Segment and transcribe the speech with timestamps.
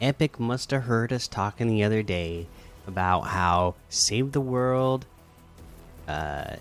[0.00, 2.46] Epic must have heard us talking the other day
[2.86, 5.06] about how Save the World,
[6.06, 6.56] uh,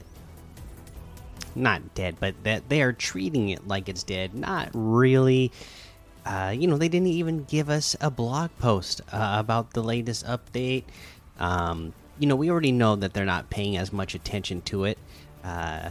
[1.53, 4.33] not dead, but that they are treating it like it's dead.
[4.33, 5.51] Not really
[6.25, 10.25] uh, you know, they didn't even give us a blog post uh, about the latest
[10.25, 10.83] update.
[11.39, 14.97] Um, you know, we already know that they're not paying as much attention to it
[15.43, 15.89] uh,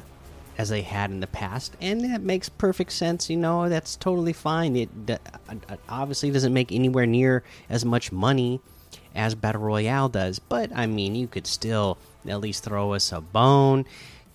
[0.57, 3.29] as they had in the past, and that makes perfect sense.
[3.29, 4.77] You know, that's totally fine.
[4.77, 4.89] It
[5.89, 8.61] obviously doesn't make anywhere near as much money
[9.15, 13.21] as Battle Royale does, but I mean, you could still at least throw us a
[13.21, 13.85] bone,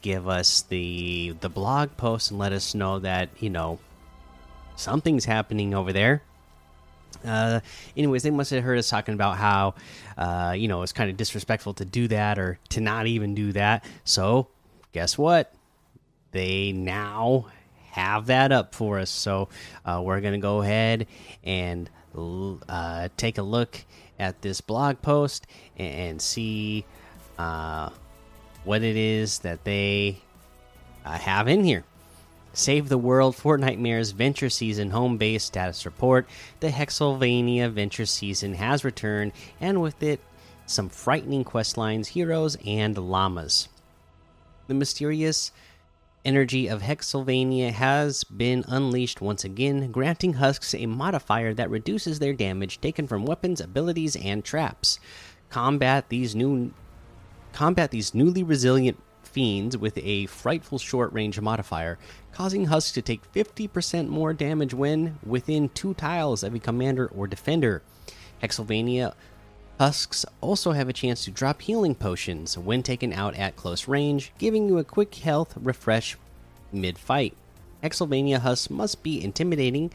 [0.01, 3.79] give us the the blog post, and let us know that you know
[4.75, 6.21] something's happening over there.
[7.25, 7.59] Uh,
[7.97, 9.73] anyways, they must have heard us talking about how,
[10.17, 13.51] uh, you know, it's kind of disrespectful to do that or to not even do
[13.51, 13.83] that.
[14.05, 14.47] So,
[14.93, 15.53] guess what?
[16.31, 17.47] They now
[17.91, 19.09] have that up for us.
[19.09, 19.49] So,
[19.85, 21.07] uh, we're going to go ahead
[21.43, 23.83] and uh, take a look
[24.19, 26.85] at this blog post and, see
[27.37, 27.89] uh,
[28.63, 30.21] what it is that they
[31.05, 31.83] uh, have in here.
[32.51, 36.27] Save the World Fortnitemares Venture Season home base status report.
[36.59, 39.31] The Hexylvania Venture Season has returned,
[39.61, 40.19] and with it,
[40.65, 43.69] some frightening quest lines, heroes, and llamas.
[44.67, 45.51] The mysterious
[46.25, 52.33] energy of Hexylvania has been unleashed once again, granting Husks a modifier that reduces their
[52.33, 54.99] damage taken from weapons, abilities, and traps.
[55.49, 56.71] Combat these new
[57.51, 61.97] combat these newly resilient fiends with a frightful short range modifier,
[62.31, 67.27] causing Husks to take 50% more damage when within two tiles of a commander or
[67.27, 67.81] defender.
[68.39, 69.13] Hexylvania
[69.79, 74.33] Husks also have a chance to drop healing potions when taken out at close range,
[74.37, 76.17] giving you a quick health refresh
[76.73, 77.33] mid fight.
[77.81, 79.91] Hexylvania Husks must be intimidating,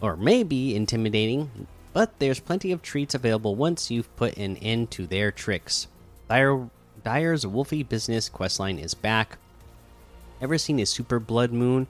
[0.00, 4.92] or may be intimidating, but there's plenty of treats available once you've put an end
[4.92, 5.88] to their tricks.
[6.28, 6.70] Dire
[7.02, 9.36] Dire's Wolfy Business questline is back.
[10.40, 11.88] Ever seen a super blood moon?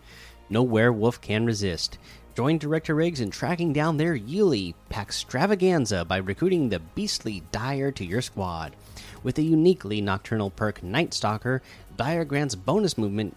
[0.49, 1.99] No werewolf can resist.
[2.35, 8.07] Join Director Riggs in tracking down their Yuli Packstravaganza by recruiting the beastly Dire to
[8.07, 8.75] your squad.
[9.23, 11.61] With a uniquely nocturnal perk Night Stalker,
[11.95, 13.37] Dire grants bonus movement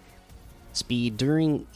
[0.71, 1.67] speed during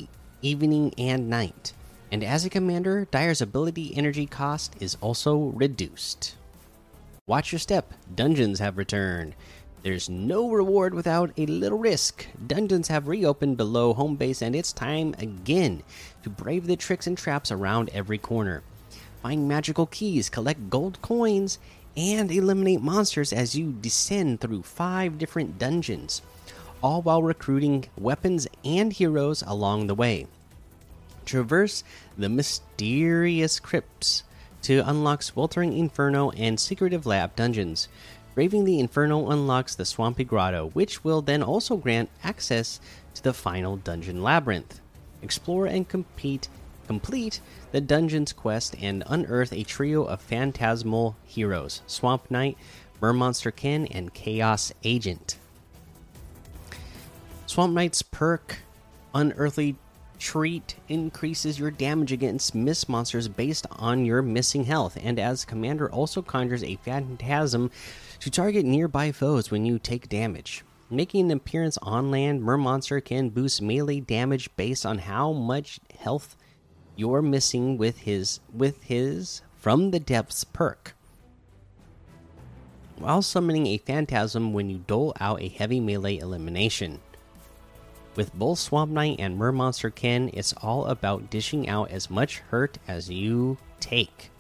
[0.42, 1.74] evening and night.
[2.10, 6.38] And as a commander, Dire's ability energy cost is also reduced.
[7.28, 9.36] Watch your step, dungeons have returned.
[9.82, 12.28] There's no reward without a little risk.
[12.46, 15.84] Dungeons have reopened below home base, and it's time again
[16.24, 18.62] to brave the tricks and traps around every corner.
[19.22, 21.60] Find magical keys, collect gold coins,
[21.96, 26.22] and eliminate monsters as you descend through five different dungeons,
[26.84, 30.28] all while recruiting weapons and heroes along the way.
[31.26, 31.86] Traverse
[32.18, 34.24] the mysterious crypts
[34.64, 37.88] to unlock Sweltering Inferno and Secretive Lab dungeons.
[38.40, 42.80] Braving the Inferno unlocks the Swampy Grotto, which will then also grant access
[43.14, 44.80] to the final dungeon labyrinth.
[45.22, 46.48] Explore and compete,
[46.88, 47.42] complete
[47.74, 52.58] the dungeon's quest and unearth a trio of phantasmal heroes Swamp Knight,
[53.02, 55.36] Mermonster Ken, and Chaos Agent.
[57.46, 58.60] Swamp Knight's perk,
[59.14, 59.76] Unearthly
[60.18, 65.92] Treat, increases your damage against mist monsters based on your missing health, and as Commander
[65.92, 67.70] also conjures a phantasm
[68.20, 70.64] to target nearby foes when you take damage.
[70.90, 76.36] Making an appearance on land, Mermonster can boost melee damage based on how much health
[76.96, 80.96] you're missing with his with his from the depths perk.
[82.98, 87.00] While summoning a phantasm when you dole out a heavy melee elimination.
[88.16, 92.78] With both Swamp Knight and Mermonster Ken, it's all about dishing out as much hurt
[92.88, 94.32] as you take.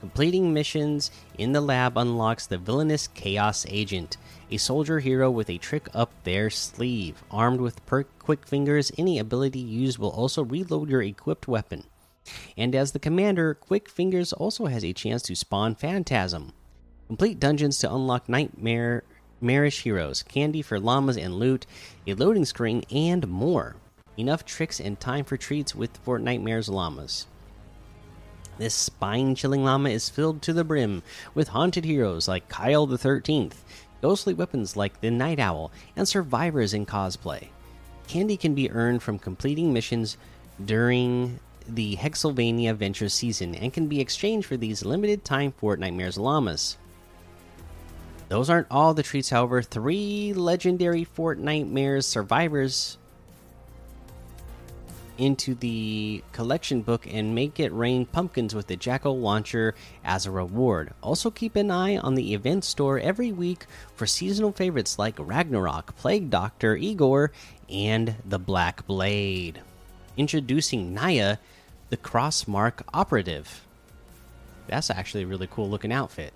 [0.00, 4.16] Completing missions in the lab unlocks the villainous Chaos Agent,
[4.50, 7.22] a soldier hero with a trick up their sleeve.
[7.30, 11.84] Armed with perk quick fingers, any ability used will also reload your equipped weapon.
[12.56, 16.52] And as the commander, Quick Fingers also has a chance to spawn Phantasm.
[17.08, 19.04] Complete dungeons to unlock nightmare
[19.40, 21.66] marish heroes, candy for llamas and loot,
[22.06, 23.76] a loading screen, and more.
[24.16, 27.26] Enough tricks and time for treats with Fortnitemares llamas.
[28.60, 31.02] This spine chilling llama is filled to the brim
[31.32, 33.54] with haunted heroes like Kyle the 13th,
[34.02, 37.48] ghostly weapons like the Night Owl, and survivors in cosplay.
[38.06, 40.18] Candy can be earned from completing missions
[40.62, 46.76] during the Hexylvania Venture season and can be exchanged for these limited time Fortnitemares llamas.
[48.28, 49.62] Those aren't all the treats, however.
[49.62, 52.98] Three legendary Fortnitemares survivors
[55.20, 60.94] into the collection book and make it rain pumpkins with the Jack-o-Launcher as a reward.
[61.02, 65.94] Also, keep an eye on the event store every week for seasonal favorites like Ragnarok,
[65.96, 67.32] Plague Doctor, Igor,
[67.68, 69.60] and the Black Blade.
[70.16, 71.36] Introducing Naya,
[71.90, 73.66] the Crossmark Operative.
[74.68, 76.32] That's actually a really cool looking outfit.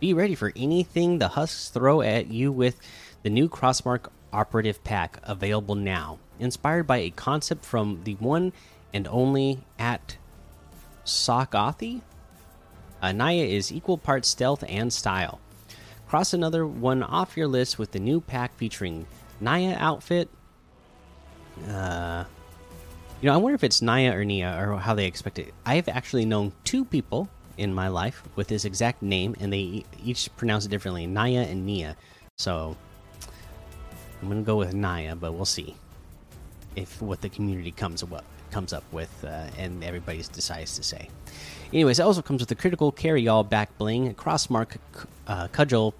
[0.00, 2.80] Be ready for anything the Husks throw at you with
[3.22, 6.18] the new Crossmark Operative Pack available now.
[6.38, 8.52] Inspired by a concept from the one
[8.92, 10.16] and only at
[11.04, 12.02] Sokothi,
[13.02, 15.40] Anaya is equal parts stealth and style.
[16.08, 19.06] Cross another one off your list with the new pack featuring
[19.40, 20.28] Naya outfit.
[21.68, 22.24] Uh,
[23.20, 25.54] you know, I wonder if it's Naya or Nia or how they expect it.
[25.64, 30.28] I've actually known two people in my life with this exact name, and they each
[30.36, 31.96] pronounce it differently Naya and Nia.
[32.36, 32.76] So
[34.20, 35.76] I'm going to go with Naya, but we'll see
[36.76, 41.08] if what the community comes up comes up with uh, and everybody decides to say.
[41.72, 44.76] Anyways, it also comes with a critical carry all back bling, a crossmark
[45.26, 45.92] uh, cudgel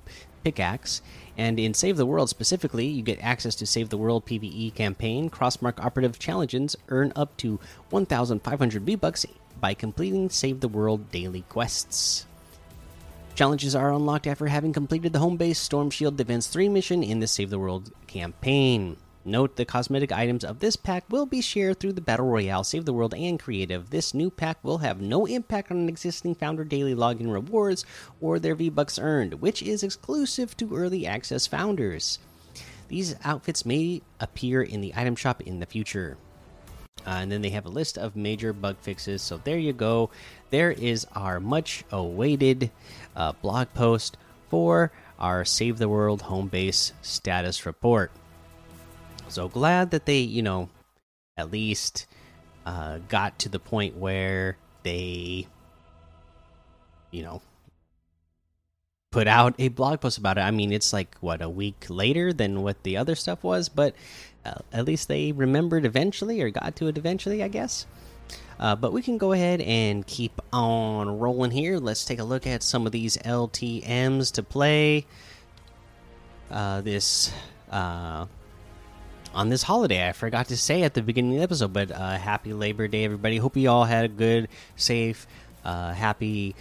[0.45, 1.03] pickaxe,
[1.37, 5.31] and in Save the World specifically, you get access to Save the World PvE campaign,
[5.31, 7.59] crossmark operative challenges, earn up to
[7.91, 9.27] 1,500 V bucks
[9.61, 12.27] by completing Save the World daily quests.
[13.35, 17.19] Challenges are unlocked after having completed the home base Storm Shield Defense 3 mission in
[17.19, 18.97] the Save the World campaign.
[19.27, 22.85] Note the cosmetic items of this pack will be shared through the Battle Royale, Save
[22.85, 23.89] the World, and Creative.
[23.89, 27.87] This new pack will have no impact on existing Founder Daily login rewards
[28.21, 32.19] or their V-Bucks earned, which is exclusive to early access founders.
[32.89, 36.19] These outfits may appear in the item shop in the future.
[37.07, 39.23] Uh, and then they have a list of major bug fixes.
[39.23, 40.11] So there you go.
[40.51, 42.71] There is our much awaited
[43.17, 44.19] uh, blog post
[44.51, 48.11] for our Save the World home base status report.
[49.29, 50.69] So glad that they, you know,
[51.37, 52.07] at least
[52.67, 55.47] uh, got to the point where they,
[57.11, 57.43] you know,
[59.11, 60.43] put out a blog post about it.
[60.43, 63.95] I mean, it's like what a week later than what the other stuff was, but
[64.45, 67.87] uh, at least they remembered eventually or got to it eventually, I guess.
[68.59, 71.79] Uh, but we can go ahead and keep on rolling here.
[71.79, 75.07] Let's take a look at some of these LTMs to play
[76.51, 77.33] uh, this
[77.71, 78.27] uh,
[79.35, 80.09] on this holiday.
[80.09, 83.05] I forgot to say at the beginning of the episode, but uh, happy Labor Day,
[83.05, 83.37] everybody.
[83.37, 85.27] Hope you all had a good, safe,
[85.65, 86.55] uh, happy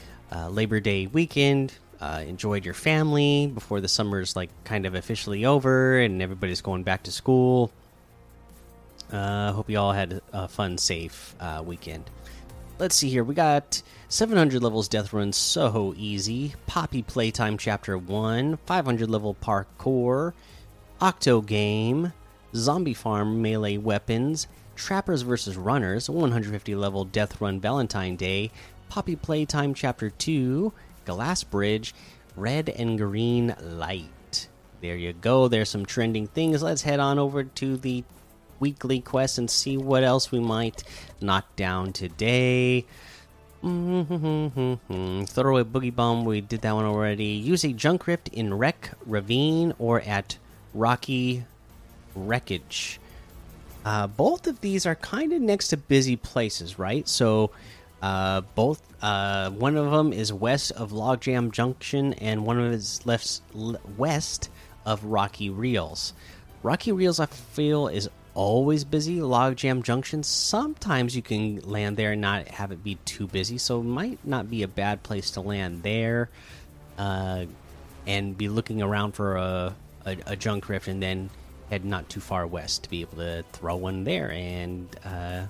[0.49, 1.73] Labor Day weekend
[2.03, 6.83] uh, enjoyed your family before the summer's like kind of officially over and everybody's going
[6.83, 7.71] back to school.
[9.09, 12.09] Uh, hope you all had a fun, safe uh, weekend.
[12.77, 13.23] Let's see here.
[13.23, 16.55] We got 700 levels death run so easy.
[16.67, 20.33] Poppy Playtime Chapter 1, 500 level parkour,
[20.99, 22.11] Octo Game,
[22.55, 25.57] Zombie Farm melee weapons, Trappers vs.
[25.57, 28.51] Runners, 150 level death run Valentine Day,
[28.89, 30.73] Poppy Playtime Chapter 2,
[31.05, 31.93] Glass Bridge,
[32.35, 34.47] red and green light.
[34.81, 35.47] There you go.
[35.47, 36.61] There's some trending things.
[36.61, 38.03] Let's head on over to the
[38.59, 40.83] weekly quest and see what else we might
[41.21, 42.85] knock down today.
[43.61, 46.25] Throw a boogie bomb.
[46.25, 47.25] We did that one already.
[47.25, 50.37] Use a junk rift in Wreck Ravine or at
[50.73, 51.45] Rocky
[52.15, 52.99] Wreckage.
[53.85, 57.07] Uh, both of these are kind of next to busy places, right?
[57.07, 57.51] So
[58.01, 62.73] uh, both uh, one of them is west of Logjam Junction, and one of them
[62.73, 63.41] is left
[63.97, 64.49] west
[64.85, 66.13] of Rocky Reels.
[66.61, 69.19] Rocky Reels, I feel, is always busy.
[69.19, 73.81] Logjam Junction, sometimes you can land there and not have it be too busy, so
[73.81, 76.29] it might not be a bad place to land there.
[76.97, 77.45] Uh,
[78.05, 81.29] and be looking around for a, a, a junk rift, and then
[81.69, 85.45] head not too far west to be able to throw one there and uh,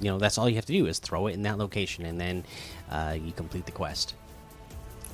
[0.00, 2.20] you know that's all you have to do is throw it in that location and
[2.20, 2.44] then
[2.90, 4.14] uh, you complete the quest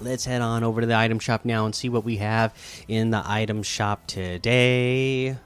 [0.00, 2.54] let's head on over to the item shop now and see what we have
[2.88, 5.36] in the item shop today.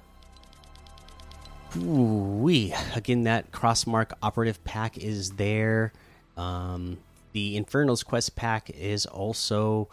[1.76, 5.93] Ooh, we again that crossmark operative pack is there.
[6.37, 6.99] Um,
[7.33, 9.88] the Infernals quest pack is also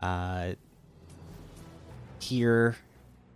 [0.00, 0.52] uh,
[2.20, 2.76] here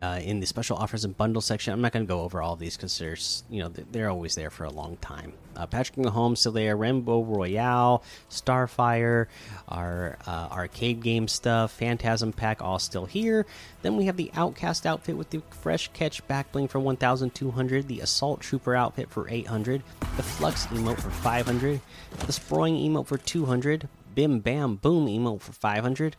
[0.02, 1.72] uh, in the special offers and bundle section.
[1.72, 4.50] I'm not going to go over all these because there's, you know, they're always there
[4.50, 5.32] for a long time.
[5.56, 9.26] Uh, Patrick Mahomes still there, Rainbow Royale, Starfire,
[9.68, 13.46] our uh, arcade game stuff, Phantasm pack, all still here.
[13.82, 18.00] Then we have the Outcast outfit with the fresh catch back bling for 1,200, the
[18.00, 19.82] Assault Trooper outfit for 800,
[20.16, 21.80] the Flux emote for 500,
[22.18, 26.16] the Sproing emote for 200, Bim Bam Boom emote for 500,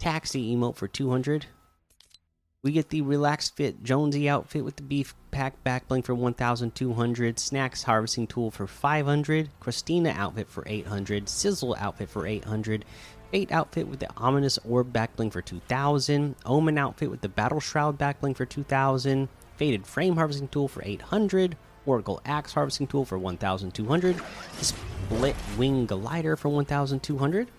[0.00, 1.46] Taxi emote for 200.
[2.64, 7.38] We get the relaxed fit Jonesy outfit with the beef pack back bling for 1200,
[7.38, 12.86] snacks harvesting tool for 500, Christina outfit for 800, sizzle outfit for 800,
[13.30, 17.60] fate outfit with the ominous orb back bling for 2000, omen outfit with the battle
[17.60, 19.28] shroud back bling for 2000,
[19.58, 24.16] faded frame harvesting tool for 800, oracle axe harvesting tool for 1200,
[24.62, 27.50] split wing glider for 1200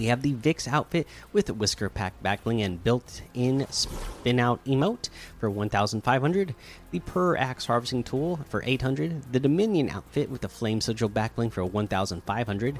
[0.00, 5.50] we have the Vix outfit with Whisker Pack backbling and built-in spin out emote for
[5.50, 6.54] 1,500.
[6.90, 9.30] The Per Axe harvesting tool for 800.
[9.30, 12.78] The Dominion outfit with the Flame Sigil backbling for 1,500.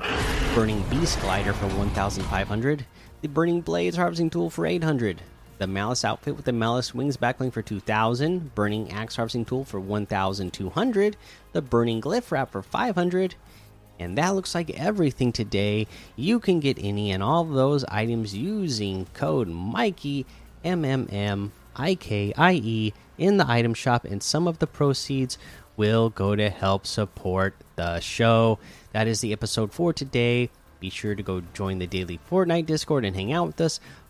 [0.55, 2.87] Burning Beast glider for 1,500.
[3.21, 5.21] The Burning Blades harvesting tool for 800.
[5.59, 8.55] The Malice outfit with the Malice Wings backbling for 2,000.
[8.55, 11.17] Burning Axe harvesting tool for 1,200.
[11.53, 13.35] The Burning Glyph wrap for 500
[14.01, 15.87] and that looks like everything today.
[16.17, 20.27] You can get any and all those items using code Mikey
[20.65, 24.67] M M M I K I E in the item shop, and some of the
[24.67, 25.39] proceeds
[25.77, 28.59] will go to help support the show.
[28.93, 30.51] That is the episode for today.
[30.81, 33.81] Be sure to go join the daily Fortnite Discord and hang out with us.